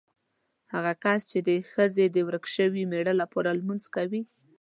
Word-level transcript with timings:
هغه 0.73 0.93
کس 1.03 1.21
چې 1.31 1.39
د 1.47 1.49
ښځې 1.71 2.05
د 2.15 2.17
ورک 2.27 2.45
شوي 2.55 2.83
مېړه 2.91 3.13
لپاره 3.21 3.49
لمونځ 3.59 3.83
کوي. 3.95 4.21